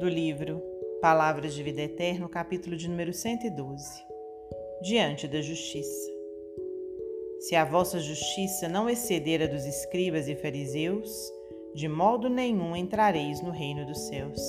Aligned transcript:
do 0.00 0.08
livro 0.08 0.62
Palavras 1.02 1.52
de 1.52 1.62
Vida 1.62 1.82
Eterna, 1.82 2.26
capítulo 2.26 2.74
de 2.74 2.88
número 2.88 3.12
112. 3.12 4.02
Diante 4.80 5.28
da 5.28 5.42
justiça. 5.42 6.10
Se 7.40 7.54
a 7.54 7.66
vossa 7.66 7.98
justiça 7.98 8.66
não 8.66 8.88
exceder 8.88 9.42
a 9.42 9.46
dos 9.46 9.66
escribas 9.66 10.26
e 10.26 10.34
fariseus, 10.34 11.12
de 11.74 11.86
modo 11.86 12.30
nenhum 12.30 12.74
entrareis 12.74 13.42
no 13.42 13.50
reino 13.50 13.84
dos 13.84 13.98
céus. 14.08 14.40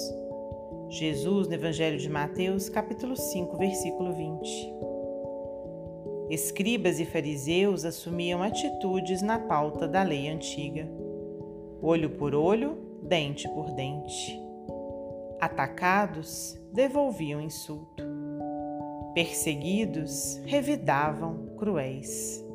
Jesus, 0.87 1.49
no 1.49 1.53
Evangelho 1.53 1.97
de 1.97 2.09
Mateus, 2.09 2.69
capítulo 2.69 3.17
5, 3.17 3.57
versículo 3.57 4.13
20. 4.13 4.73
Escribas 6.29 6.97
e 6.97 7.05
fariseus 7.05 7.83
assumiam 7.83 8.41
atitudes 8.41 9.21
na 9.21 9.37
pauta 9.37 9.85
da 9.85 10.01
lei 10.01 10.29
antiga. 10.29 10.89
Olho 11.81 12.11
por 12.11 12.33
olho, 12.33 12.77
dente 13.03 13.49
por 13.49 13.69
dente. 13.71 14.50
Atacados, 15.41 16.55
devolviam 16.71 17.41
insulto. 17.41 18.03
Perseguidos, 19.15 20.39
revidavam 20.45 21.47
cruéis. 21.57 22.45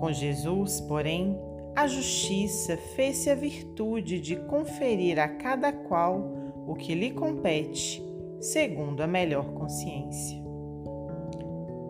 Com 0.00 0.12
Jesus, 0.12 0.80
porém, 0.80 1.38
a 1.76 1.86
justiça 1.86 2.76
fez-se 2.76 3.30
a 3.30 3.36
virtude 3.36 4.20
de 4.20 4.34
conferir 4.34 5.20
a 5.20 5.28
cada 5.28 5.72
qual 5.72 6.34
o 6.66 6.74
que 6.74 6.92
lhe 6.92 7.12
compete, 7.12 8.02
segundo 8.40 9.00
a 9.02 9.06
melhor 9.06 9.52
consciência. 9.52 10.44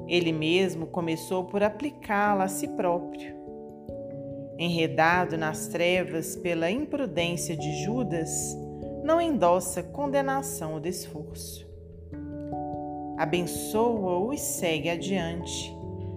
Ele 0.07 0.31
mesmo 0.31 0.87
começou 0.87 1.45
por 1.45 1.63
aplicá-la 1.63 2.45
a 2.45 2.49
si 2.49 2.69
próprio. 2.69 3.35
Enredado 4.59 5.39
nas 5.39 5.69
trevas 5.69 6.37
pela 6.37 6.71
imprudência 6.71 7.57
de 7.57 7.83
Judas, 7.83 8.55
não 9.07 9.21
endossa 9.21 9.85
condenação 9.85 10.75
ou 10.75 10.81
desforço. 10.81 11.65
Abençoa-o 13.17 14.33
e 14.33 14.37
segue 14.37 14.91
adiante 14.91 15.75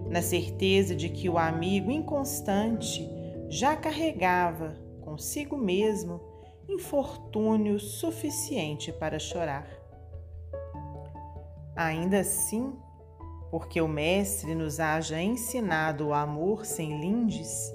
na 0.10 0.24
certeza 0.24 0.96
de 0.96 1.08
que 1.08 1.30
o 1.30 1.38
amigo 1.38 1.92
inconstante 1.92 3.08
já 3.48 3.76
carregava 3.78 4.76
consigo 5.02 5.56
mesmo 5.56 6.20
infortúnio 6.68 7.80
suficiente 7.80 8.92
para 8.92 9.20
chorar. 9.20 9.68
Ainda 11.76 12.22
assim, 12.22 12.74
porque 13.52 13.80
o 13.80 13.88
Mestre 13.88 14.56
nos 14.56 14.80
haja 14.80 15.22
ensinado 15.22 16.08
o 16.08 16.14
amor 16.14 16.66
sem 16.66 17.00
lindes, 17.00 17.72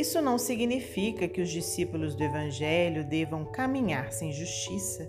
isso 0.00 0.22
não 0.22 0.38
significa 0.38 1.28
que 1.28 1.40
os 1.40 1.50
discípulos 1.50 2.14
do 2.14 2.24
Evangelho 2.24 3.04
devam 3.04 3.44
caminhar 3.44 4.12
sem 4.12 4.32
justiça 4.32 5.06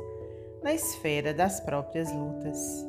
na 0.61 0.73
esfera 0.73 1.33
das 1.33 1.59
próprias 1.59 2.13
lutas. 2.13 2.85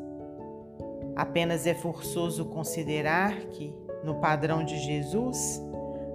Apenas 1.14 1.66
é 1.66 1.74
forçoso 1.74 2.46
considerar 2.46 3.34
que, 3.46 3.72
no 4.02 4.16
padrão 4.16 4.64
de 4.64 4.78
Jesus, 4.78 5.62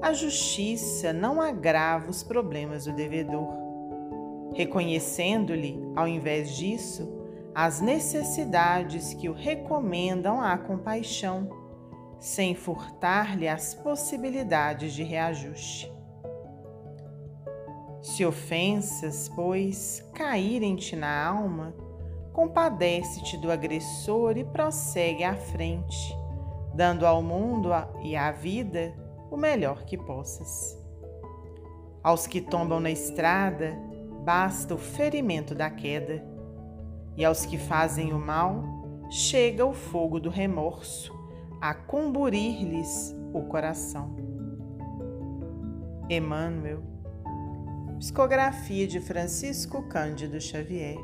a 0.02 0.14
justiça 0.14 1.14
não 1.14 1.42
agrava 1.42 2.10
os 2.10 2.22
problemas 2.22 2.86
do 2.86 2.94
devedor, 2.94 3.48
reconhecendo-lhe, 4.54 5.80
ao 5.96 6.08
invés 6.08 6.56
disso, 6.56 7.16
as 7.56 7.82
necessidades 7.82 9.14
que 9.14 9.30
o 9.30 9.34
recomendam 9.34 10.42
à 10.42 10.58
compaixão, 10.58 11.67
sem 12.20 12.56
furtar-lhe 12.56 13.48
as 13.48 13.74
possibilidades 13.76 14.94
de 14.94 15.04
reajuste. 15.04 15.92
Se 18.02 18.26
ofensas, 18.26 19.30
pois, 19.30 20.04
caírem-te 20.14 20.96
na 20.96 21.26
alma, 21.26 21.76
compadece-te 22.34 23.38
do 23.38 23.52
agressor 23.52 24.38
e 24.38 24.44
prossegue 24.44 25.24
à 25.24 25.36
frente, 25.36 26.16
dando 26.74 27.06
ao 27.06 27.22
mundo 27.22 27.70
e 28.02 28.16
à 28.16 28.32
vida 28.32 28.94
o 29.30 29.38
melhor 29.38 29.84
que 29.84 29.98
possas. 29.98 30.78
Aos 32.04 32.26
que 32.26 32.40
tombam 32.40 32.80
na 32.80 32.90
estrada, 32.90 33.78
basta 34.24 34.74
o 34.74 34.78
ferimento 34.78 35.54
da 35.54 35.70
queda, 35.70 36.24
e 37.16 37.26
aos 37.26 37.46
que 37.46 37.58
fazem 37.58 38.14
o 38.14 38.20
mal, 38.20 38.64
chega 39.10 39.66
o 39.66 39.74
fogo 39.74 40.20
do 40.20 40.30
remorso 40.30 41.17
a 41.62 41.74
comburir-lhes 41.74 43.16
o 43.34 43.42
coração. 43.44 44.16
Emmanuel, 46.10 46.82
psicografia 48.00 48.88
de 48.88 49.00
Francisco 49.00 49.84
Cândido 49.90 50.40
Xavier. 50.40 50.98